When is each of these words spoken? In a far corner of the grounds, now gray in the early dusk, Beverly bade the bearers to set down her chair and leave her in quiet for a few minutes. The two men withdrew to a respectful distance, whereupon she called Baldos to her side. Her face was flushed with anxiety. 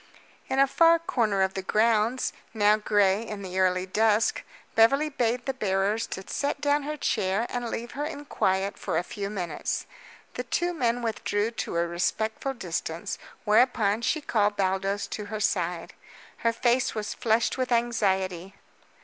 In 0.49 0.57
a 0.57 0.65
far 0.65 0.97
corner 0.97 1.43
of 1.43 1.53
the 1.53 1.61
grounds, 1.61 2.33
now 2.55 2.75
gray 2.75 3.21
in 3.23 3.43
the 3.43 3.59
early 3.59 3.85
dusk, 3.85 4.41
Beverly 4.73 5.09
bade 5.09 5.45
the 5.45 5.53
bearers 5.53 6.07
to 6.07 6.23
set 6.27 6.59
down 6.59 6.81
her 6.81 6.97
chair 6.97 7.45
and 7.51 7.69
leave 7.69 7.91
her 7.91 8.03
in 8.05 8.25
quiet 8.25 8.79
for 8.79 8.97
a 8.97 9.03
few 9.03 9.29
minutes. 9.29 9.85
The 10.33 10.43
two 10.43 10.73
men 10.73 11.03
withdrew 11.03 11.51
to 11.51 11.75
a 11.77 11.85
respectful 11.87 12.55
distance, 12.55 13.19
whereupon 13.45 14.01
she 14.01 14.21
called 14.21 14.57
Baldos 14.57 15.05
to 15.09 15.25
her 15.25 15.39
side. 15.39 15.93
Her 16.37 16.51
face 16.51 16.95
was 16.95 17.13
flushed 17.13 17.59
with 17.59 17.71
anxiety. 17.71 18.55